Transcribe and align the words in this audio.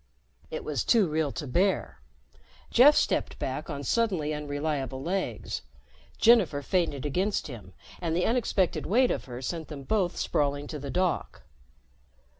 It 0.49 0.63
was 0.63 0.83
too 0.83 1.07
real 1.07 1.31
to 1.33 1.45
bear. 1.45 1.99
Jeff 2.71 2.95
stepped 2.95 3.37
back 3.37 3.69
on 3.69 3.83
suddenly 3.83 4.33
unreliable 4.33 5.03
legs. 5.03 5.61
Jennifer 6.17 6.63
fainted 6.63 7.05
against 7.05 7.45
him 7.45 7.73
and 8.01 8.15
the 8.15 8.25
unexpected 8.25 8.87
weight 8.87 9.11
of 9.11 9.25
her 9.25 9.43
sent 9.43 9.67
them 9.67 9.83
both 9.83 10.17
sprawling 10.17 10.65
to 10.69 10.79
the 10.79 10.89
dock. 10.89 11.43